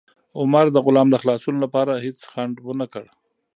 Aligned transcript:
عمر 0.39 0.65
د 0.71 0.77
غلام 0.85 1.07
د 1.11 1.15
خلاصون 1.21 1.55
لپاره 1.63 2.03
هیڅ 2.05 2.17
ځنډ 2.31 2.55
ونه 2.61 2.85
کړ. 2.93 3.05